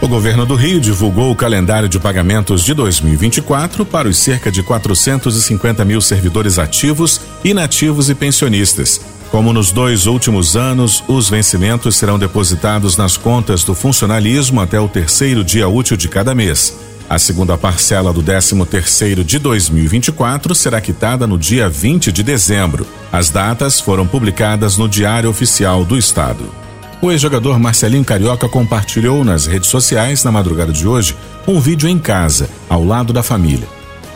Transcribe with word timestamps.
O 0.00 0.06
governo 0.06 0.46
do 0.46 0.54
Rio 0.54 0.80
divulgou 0.80 1.32
o 1.32 1.34
calendário 1.34 1.88
de 1.88 1.98
pagamentos 1.98 2.62
de 2.62 2.72
2024 2.72 3.84
para 3.84 4.06
os 4.06 4.16
cerca 4.16 4.50
de 4.50 4.62
450 4.62 5.84
mil 5.84 6.00
servidores 6.00 6.56
ativos, 6.56 7.20
inativos 7.42 8.08
e 8.08 8.14
pensionistas. 8.14 9.00
Como 9.28 9.52
nos 9.52 9.72
dois 9.72 10.06
últimos 10.06 10.56
anos, 10.56 11.02
os 11.08 11.28
vencimentos 11.28 11.96
serão 11.96 12.16
depositados 12.16 12.96
nas 12.96 13.16
contas 13.16 13.64
do 13.64 13.74
funcionalismo 13.74 14.60
até 14.60 14.80
o 14.80 14.88
terceiro 14.88 15.42
dia 15.42 15.68
útil 15.68 15.96
de 15.96 16.08
cada 16.08 16.32
mês. 16.32 16.78
A 17.10 17.18
segunda 17.18 17.58
parcela 17.58 18.12
do 18.12 18.22
13 18.22 18.64
terceiro 18.66 19.24
de 19.24 19.38
2024 19.40 20.54
será 20.54 20.80
quitada 20.80 21.26
no 21.26 21.36
dia 21.36 21.68
20 21.68 22.12
de 22.12 22.22
dezembro. 22.22 22.86
As 23.10 23.30
datas 23.30 23.80
foram 23.80 24.06
publicadas 24.06 24.76
no 24.76 24.88
Diário 24.88 25.28
Oficial 25.28 25.84
do 25.84 25.98
Estado. 25.98 26.67
O 27.00 27.12
ex-jogador 27.12 27.60
Marcelinho 27.60 28.04
Carioca 28.04 28.48
compartilhou 28.48 29.24
nas 29.24 29.46
redes 29.46 29.70
sociais 29.70 30.24
na 30.24 30.32
madrugada 30.32 30.72
de 30.72 30.86
hoje 30.86 31.14
um 31.46 31.60
vídeo 31.60 31.88
em 31.88 31.96
casa, 31.96 32.50
ao 32.68 32.84
lado 32.84 33.12
da 33.12 33.22
família. 33.22 33.68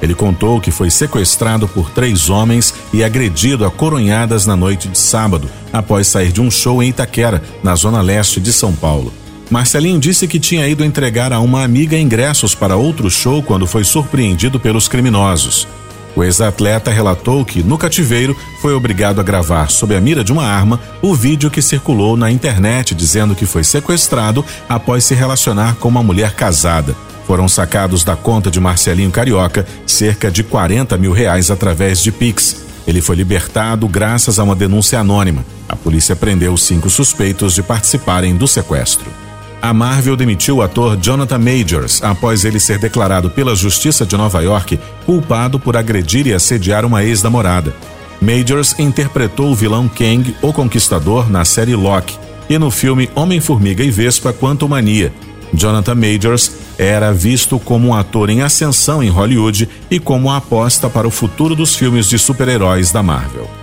Ele 0.03 0.17
contou 0.17 0.61
que 0.61 0.73
foi 0.73 0.91
sequestrado 0.91 1.69
por 1.69 1.91
três 1.91 2.29
homens 2.29 2.75
e 2.93 3.05
agredido 3.05 3.65
a 3.65 3.71
coronhadas 3.71 4.47
na 4.47 4.57
noite 4.57 4.89
de 4.89 4.99
sábado, 4.99 5.49
após 5.73 6.09
sair 6.09 6.33
de 6.33 6.41
um 6.41 6.51
show 6.51 6.83
em 6.83 6.89
Itaquera, 6.89 7.41
na 7.63 7.77
zona 7.77 8.01
leste 8.01 8.41
de 8.41 8.53
São 8.53 8.75
Paulo. 8.75 9.15
Marcelinho 9.49 10.01
disse 10.01 10.27
que 10.27 10.41
tinha 10.41 10.67
ido 10.67 10.85
entregar 10.85 11.33
a 11.33 11.39
uma 11.39 11.63
amiga 11.63 11.97
ingressos 11.97 12.53
para 12.53 12.75
outro 12.75 13.09
show 13.09 13.45
quando 13.45 13.65
foi 13.65 13.85
surpreendido 13.85 14.59
pelos 14.59 14.89
criminosos. 14.89 15.69
O 16.15 16.23
ex-atleta 16.23 16.91
relatou 16.91 17.45
que, 17.45 17.63
no 17.63 17.79
cativeiro, 17.79 18.37
foi 18.61 18.75
obrigado 18.75 19.21
a 19.21 19.25
gravar, 19.25 19.71
sob 19.71 19.97
a 19.97 20.01
mira 20.01 20.23
de 20.23 20.33
uma 20.33 20.45
arma, 20.45 20.79
o 21.01 21.15
vídeo 21.15 21.51
que 21.51 21.63
circulou 21.63 22.17
na 22.17 22.31
internet 22.31 22.95
dizendo 22.95 23.35
que 23.35 23.47
foi 23.47 23.65
sequestrado 23.65 24.45
após 24.69 25.05
se 25.05 25.15
relacionar 25.15 25.77
com 25.77 25.89
uma 25.89 26.03
mulher 26.03 26.35
casada. 26.35 26.95
Foram 27.27 27.49
sacados 27.49 28.05
da 28.05 28.15
conta 28.15 28.51
de 28.51 28.61
Marcelinho 28.61 29.11
Carioca 29.11 29.67
cerca 29.87 30.31
de 30.31 30.43
40 30.43 30.99
mil 30.99 31.13
reais 31.13 31.51
através 31.51 32.03
de 32.03 32.13
Pix. 32.13 32.65
Ele 32.87 33.01
foi 33.01 33.17
libertado 33.17 33.89
graças 33.89 34.39
a 34.39 34.45
uma 34.45 34.57
denúncia 34.57 34.99
anônima. 34.99 35.45
A 35.69 35.77
polícia 35.77 36.17
prendeu 36.17 36.57
cinco 36.57 36.91
suspeitos 36.91 37.55
de 37.55 37.63
participarem 37.63 38.37
do 38.37 38.47
sequestro. 38.47 39.22
A 39.63 39.73
Marvel 39.73 40.17
demitiu 40.17 40.57
o 40.57 40.63
ator 40.63 40.97
Jonathan 40.97 41.39
Majors 41.39 42.03
após 42.03 42.45
ele 42.45 42.59
ser 42.59 42.81
declarado 42.81 43.31
pela 43.31 43.55
Justiça 43.55 44.05
de 44.05 44.17
Nova 44.17 44.41
York 44.41 44.77
culpado 45.07 45.57
por 45.57 45.77
agredir 45.77 46.27
e 46.27 46.35
assediar 46.35 46.85
uma 46.85 47.05
ex-namorada. 47.05 47.73
Majors 48.21 48.77
interpretou 48.77 49.53
o 49.53 49.55
vilão 49.55 49.89
Kang, 49.89 50.35
o 50.43 50.53
Conquistador, 50.53 51.31
na 51.31 51.45
série 51.45 51.77
Loki 51.77 52.19
e 52.51 52.59
no 52.59 52.73
filme 52.73 53.09
Homem-Formiga 53.15 53.85
e 53.85 53.91
Vespa 53.91 54.33
Quanto 54.33 54.69
Mania. 54.69 55.13
Jonathan 55.55 55.95
Majors 55.95 56.51
era 56.77 57.13
visto 57.13 57.57
como 57.61 57.89
um 57.89 57.95
ator 57.95 58.31
em 58.31 58.43
ascensão 58.43 59.01
em 59.01 59.11
Hollywood 59.11 59.69
e 59.89 60.01
como 60.01 60.27
uma 60.27 60.39
aposta 60.39 60.91
para 60.91 61.07
o 61.07 61.11
futuro 61.11 61.55
dos 61.55 61.77
filmes 61.77 62.09
de 62.09 62.19
super-heróis 62.19 62.91
da 62.91 63.01
Marvel 63.01 63.62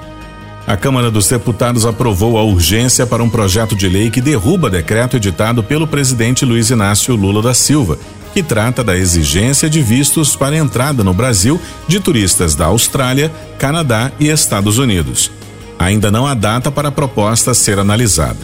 a 0.69 0.77
Câmara 0.77 1.09
dos 1.09 1.27
Deputados 1.27 1.83
aprovou 1.83 2.37
a 2.37 2.43
urgência 2.43 3.07
para 3.07 3.23
um 3.23 3.29
projeto 3.29 3.75
de 3.75 3.89
lei 3.89 4.11
que 4.11 4.21
derruba 4.21 4.69
decreto 4.69 5.17
editado 5.17 5.63
pelo 5.63 5.87
presidente 5.87 6.45
Luiz 6.45 6.69
Inácio 6.69 7.15
Lula 7.15 7.41
da 7.41 7.55
Silva, 7.55 7.97
que 8.35 8.43
trata 8.43 8.83
da 8.83 8.95
exigência 8.95 9.67
de 9.67 9.81
vistos 9.81 10.35
para 10.35 10.55
entrada 10.55 11.03
no 11.03 11.11
Brasil 11.11 11.59
de 11.87 11.99
turistas 11.99 12.53
da 12.53 12.67
Austrália, 12.67 13.31
Canadá 13.57 14.11
e 14.19 14.27
Estados 14.27 14.77
Unidos. 14.77 15.31
Ainda 15.79 16.11
não 16.11 16.27
há 16.27 16.35
data 16.35 16.69
para 16.69 16.89
a 16.89 16.91
proposta 16.91 17.51
ser 17.55 17.79
analisada. 17.79 18.37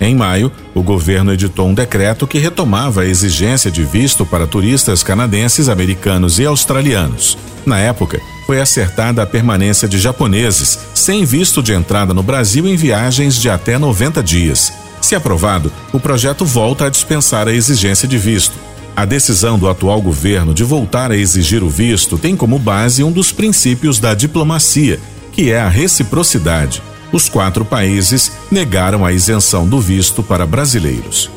Em 0.00 0.14
maio, 0.14 0.52
o 0.72 0.84
governo 0.84 1.32
editou 1.32 1.66
um 1.66 1.74
decreto 1.74 2.28
que 2.28 2.38
retomava 2.38 3.00
a 3.00 3.06
exigência 3.06 3.72
de 3.72 3.82
visto 3.82 4.24
para 4.24 4.46
turistas 4.46 5.02
canadenses, 5.02 5.68
americanos 5.68 6.38
e 6.38 6.46
australianos. 6.46 7.36
Na 7.66 7.80
época, 7.80 8.20
foi 8.46 8.60
acertada 8.60 9.22
a 9.22 9.26
permanência 9.26 9.88
de 9.88 9.98
japoneses 9.98 10.78
sem 10.94 11.24
visto 11.24 11.62
de 11.62 11.72
entrada 11.72 12.14
no 12.14 12.22
Brasil 12.22 12.66
em 12.66 12.76
viagens 12.76 13.34
de 13.34 13.50
até 13.50 13.76
90 13.76 14.22
dias. 14.22 14.72
Se 15.02 15.14
aprovado, 15.14 15.72
o 15.92 15.98
projeto 15.98 16.44
volta 16.44 16.86
a 16.86 16.90
dispensar 16.90 17.48
a 17.48 17.52
exigência 17.52 18.06
de 18.06 18.16
visto. 18.16 18.54
A 18.94 19.04
decisão 19.04 19.58
do 19.58 19.68
atual 19.68 20.00
governo 20.00 20.54
de 20.54 20.64
voltar 20.64 21.10
a 21.10 21.16
exigir 21.16 21.62
o 21.62 21.68
visto 21.68 22.16
tem 22.16 22.34
como 22.36 22.58
base 22.58 23.02
um 23.04 23.12
dos 23.12 23.30
princípios 23.30 23.98
da 23.98 24.14
diplomacia, 24.14 24.98
que 25.32 25.50
é 25.50 25.60
a 25.60 25.68
reciprocidade. 25.68 26.82
Os 27.12 27.28
quatro 27.28 27.64
países 27.64 28.32
negaram 28.50 29.04
a 29.04 29.12
isenção 29.12 29.68
do 29.68 29.80
visto 29.80 30.22
para 30.22 30.46
brasileiros. 30.46 31.30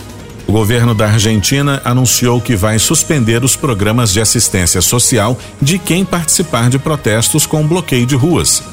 O 0.49 0.51
governo 0.51 0.95
da 0.95 1.05
Argentina 1.05 1.79
anunciou 1.85 2.41
que 2.41 2.55
vai 2.55 2.79
suspender 2.79 3.43
os 3.43 3.55
programas 3.55 4.11
de 4.11 4.19
assistência 4.19 4.81
social 4.81 5.37
de 5.61 5.77
quem 5.77 6.03
participar 6.03 6.71
de 6.71 6.79
protestos 6.79 7.45
com 7.45 7.67
bloqueio 7.67 8.03
de 8.03 8.15
ruas. 8.15 8.63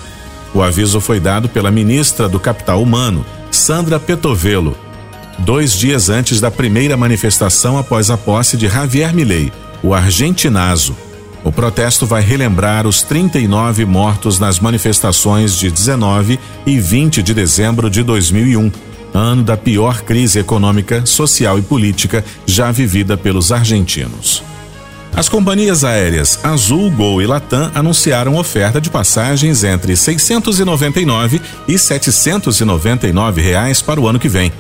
O 0.55 0.63
aviso 0.63 1.03
foi 1.03 1.21
dado 1.21 1.51
pela 1.51 1.71
ministra 1.71 2.31
do 2.31 2.41
Capital 2.41 2.83
Humano, 2.83 3.27
Sandra 3.51 4.01
Petovelo, 4.01 4.75
dois 5.39 5.75
dias 5.75 6.09
antes 6.09 6.41
da 6.41 6.51
primeira 6.51 6.97
manifestação 6.97 7.77
após 7.77 8.09
a 8.09 8.17
posse 8.17 8.57
de 8.57 8.69
Javier 8.69 9.15
Milei, 9.15 9.53
o 9.83 9.93
argentinazo. 9.93 10.97
O 11.45 11.53
protesto 11.53 12.07
vai 12.07 12.23
relembrar 12.23 12.87
os 12.87 13.03
39 13.03 13.85
mortos 13.85 14.39
nas 14.39 14.59
manifestações 14.59 15.55
de 15.55 15.71
19 15.71 16.41
e 16.65 16.81
20 16.81 17.23
de 17.23 17.35
dezembro 17.35 17.91
de 17.91 18.03
2001 18.03 18.86
ano 19.17 19.43
da 19.43 19.57
pior 19.57 20.03
crise 20.03 20.39
econômica, 20.39 21.05
social 21.07 21.59
e 21.59 21.63
política 21.63 22.25
já 22.45 22.71
vivida 22.71 23.17
pelos 23.17 23.51
argentinos. 23.51 24.43
As 25.17 25.31
companhias 25.31 25.83
aéreas 25.83 26.39
Azul, 26.45 26.91
Gol 26.91 27.23
e 27.23 27.27
Latam 27.27 27.71
anunciaram 27.75 28.37
oferta 28.37 28.79
de 28.81 28.91
passagens 28.91 29.65
entre 29.65 29.97
699 29.97 31.41
e 31.67 31.79
799 31.79 33.41
reais 33.41 33.81
para 33.81 33.99
o 33.99 34.07
ano 34.07 34.19
que 34.19 34.29
vem. 34.29 34.53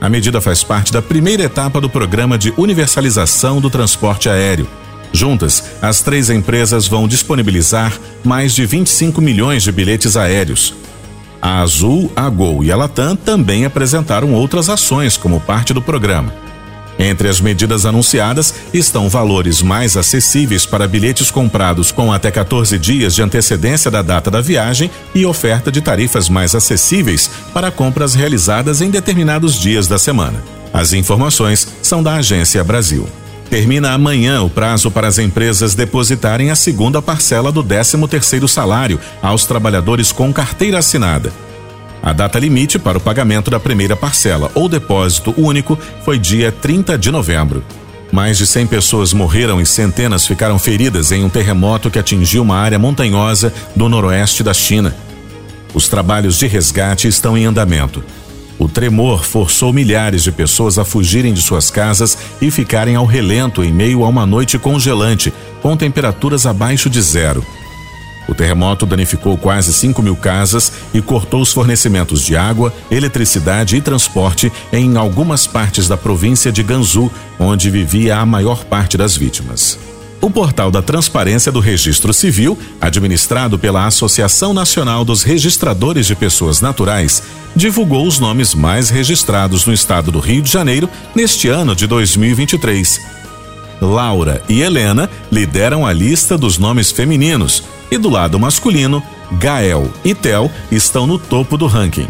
A 0.00 0.08
medida 0.08 0.40
faz 0.40 0.64
parte 0.64 0.92
da 0.92 1.02
primeira 1.02 1.42
etapa 1.42 1.80
do 1.80 1.90
programa 1.90 2.38
de 2.38 2.54
universalização 2.56 3.60
do 3.60 3.68
transporte 3.68 4.30
aéreo. 4.30 4.66
Juntas, 5.12 5.64
as 5.82 6.00
três 6.00 6.30
empresas 6.30 6.86
vão 6.86 7.08
disponibilizar 7.08 7.92
mais 8.24 8.54
de 8.54 8.64
25 8.64 9.20
milhões 9.20 9.62
de 9.62 9.72
bilhetes 9.72 10.16
aéreos. 10.16 10.74
A 11.48 11.62
Azul, 11.62 12.12
a 12.14 12.28
Gol 12.28 12.62
e 12.62 12.70
a 12.70 12.76
Latam 12.76 13.16
também 13.16 13.64
apresentaram 13.64 14.34
outras 14.34 14.68
ações 14.68 15.16
como 15.16 15.40
parte 15.40 15.72
do 15.72 15.80
programa. 15.80 16.30
Entre 16.98 17.26
as 17.26 17.40
medidas 17.40 17.86
anunciadas 17.86 18.54
estão 18.74 19.08
valores 19.08 19.62
mais 19.62 19.96
acessíveis 19.96 20.66
para 20.66 20.86
bilhetes 20.86 21.30
comprados 21.30 21.90
com 21.90 22.12
até 22.12 22.30
14 22.30 22.78
dias 22.78 23.14
de 23.14 23.22
antecedência 23.22 23.90
da 23.90 24.02
data 24.02 24.30
da 24.30 24.42
viagem 24.42 24.90
e 25.14 25.24
oferta 25.24 25.72
de 25.72 25.80
tarifas 25.80 26.28
mais 26.28 26.54
acessíveis 26.54 27.30
para 27.54 27.70
compras 27.70 28.12
realizadas 28.12 28.82
em 28.82 28.90
determinados 28.90 29.58
dias 29.58 29.88
da 29.88 29.98
semana. 29.98 30.44
As 30.70 30.92
informações 30.92 31.66
são 31.80 32.02
da 32.02 32.16
Agência 32.16 32.62
Brasil. 32.62 33.08
Termina 33.50 33.92
amanhã 33.92 34.42
o 34.42 34.50
prazo 34.50 34.90
para 34.90 35.08
as 35.08 35.18
empresas 35.18 35.74
depositarem 35.74 36.50
a 36.50 36.56
segunda 36.56 37.00
parcela 37.00 37.50
do 37.50 37.64
13º 37.64 38.46
salário 38.46 39.00
aos 39.22 39.46
trabalhadores 39.46 40.12
com 40.12 40.32
carteira 40.32 40.78
assinada. 40.78 41.32
A 42.02 42.12
data 42.12 42.38
limite 42.38 42.78
para 42.78 42.98
o 42.98 43.00
pagamento 43.00 43.50
da 43.50 43.58
primeira 43.58 43.96
parcela 43.96 44.50
ou 44.54 44.68
depósito 44.68 45.34
único 45.36 45.78
foi 46.04 46.18
dia 46.18 46.52
30 46.52 46.98
de 46.98 47.10
novembro. 47.10 47.64
Mais 48.12 48.36
de 48.38 48.46
100 48.46 48.66
pessoas 48.66 49.12
morreram 49.12 49.60
e 49.60 49.66
centenas 49.66 50.26
ficaram 50.26 50.58
feridas 50.58 51.10
em 51.10 51.24
um 51.24 51.28
terremoto 51.28 51.90
que 51.90 51.98
atingiu 51.98 52.42
uma 52.42 52.56
área 52.56 52.78
montanhosa 52.78 53.52
do 53.74 53.88
noroeste 53.88 54.42
da 54.42 54.54
China. 54.54 54.94
Os 55.74 55.88
trabalhos 55.88 56.38
de 56.38 56.46
resgate 56.46 57.08
estão 57.08 57.36
em 57.36 57.44
andamento. 57.44 58.02
O 58.58 58.68
tremor 58.68 59.24
forçou 59.24 59.72
milhares 59.72 60.24
de 60.24 60.32
pessoas 60.32 60.78
a 60.78 60.84
fugirem 60.84 61.32
de 61.32 61.40
suas 61.40 61.70
casas 61.70 62.18
e 62.40 62.50
ficarem 62.50 62.96
ao 62.96 63.06
relento 63.06 63.62
em 63.62 63.72
meio 63.72 64.04
a 64.04 64.08
uma 64.08 64.26
noite 64.26 64.58
congelante, 64.58 65.32
com 65.62 65.76
temperaturas 65.76 66.44
abaixo 66.44 66.90
de 66.90 67.00
zero. 67.00 67.46
O 68.28 68.34
terremoto 68.34 68.84
danificou 68.84 69.38
quase 69.38 69.72
5 69.72 70.02
mil 70.02 70.14
casas 70.14 70.70
e 70.92 71.00
cortou 71.00 71.40
os 71.40 71.52
fornecimentos 71.52 72.22
de 72.22 72.36
água, 72.36 72.74
eletricidade 72.90 73.76
e 73.76 73.80
transporte 73.80 74.52
em 74.70 74.98
algumas 74.98 75.46
partes 75.46 75.88
da 75.88 75.96
província 75.96 76.52
de 76.52 76.62
Gansu, 76.62 77.10
onde 77.38 77.70
vivia 77.70 78.18
a 78.18 78.26
maior 78.26 78.64
parte 78.64 78.98
das 78.98 79.16
vítimas. 79.16 79.78
O 80.20 80.28
portal 80.28 80.70
da 80.70 80.82
Transparência 80.82 81.50
do 81.52 81.60
Registro 81.60 82.12
Civil, 82.12 82.58
administrado 82.80 83.56
pela 83.56 83.86
Associação 83.86 84.52
Nacional 84.52 85.04
dos 85.04 85.22
Registradores 85.22 86.06
de 86.06 86.16
Pessoas 86.16 86.60
Naturais, 86.60 87.22
divulgou 87.58 88.06
os 88.06 88.20
nomes 88.20 88.54
mais 88.54 88.88
registrados 88.88 89.66
no 89.66 89.74
estado 89.74 90.12
do 90.12 90.20
Rio 90.20 90.40
de 90.40 90.48
Janeiro 90.48 90.88
neste 91.12 91.48
ano 91.48 91.74
de 91.74 91.88
2023. 91.88 93.00
Laura 93.80 94.40
e 94.48 94.62
Helena 94.62 95.10
lideram 95.30 95.84
a 95.84 95.92
lista 95.92 96.38
dos 96.38 96.56
nomes 96.56 96.92
femininos 96.92 97.64
e 97.90 97.98
do 97.98 98.08
lado 98.08 98.38
masculino, 98.38 99.02
Gael 99.32 99.90
e 100.04 100.14
Tel 100.14 100.48
estão 100.70 101.04
no 101.04 101.18
topo 101.18 101.58
do 101.58 101.66
ranking. 101.66 102.06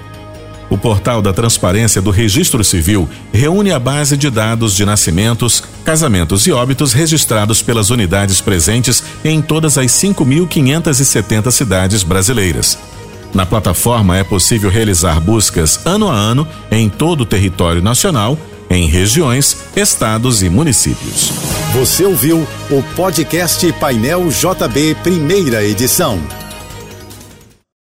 O 0.69 0.77
portal 0.77 1.23
da 1.23 1.33
Transparência 1.33 2.03
do 2.03 2.11
Registro 2.11 2.63
Civil 2.63 3.09
reúne 3.33 3.73
a 3.73 3.79
base 3.79 4.19
de 4.19 4.29
dados 4.29 4.77
de 4.77 4.85
nascimentos, 4.85 5.65
casamentos 5.83 6.47
e 6.47 6.53
óbitos 6.53 6.93
registrados 6.93 7.63
pelas 7.63 7.89
unidades 7.89 8.43
presentes 8.43 9.03
em 9.25 9.41
todas 9.41 9.79
as 9.79 9.87
5.570 9.87 11.51
cidades 11.51 12.03
brasileiras. 12.03 12.77
Na 13.35 13.45
plataforma 13.45 14.17
é 14.17 14.25
possível 14.25 14.71
realizar 14.71 15.21
buscas 15.21 15.81
ano 15.85 16.09
a 16.09 16.15
ano 16.15 16.47
em 16.71 16.89
todo 16.89 17.23
o 17.23 17.27
território 17.27 17.83
nacional, 17.83 18.39
em 18.71 18.87
regiões, 18.87 19.57
estados 19.77 20.43
e 20.43 20.49
municípios. 20.49 21.33
Você 21.73 22.05
ouviu 22.05 22.47
o 22.71 22.83
podcast 22.95 23.71
Painel 23.75 24.29
JB, 24.29 24.97
primeira 25.03 25.65
edição. 25.65 26.19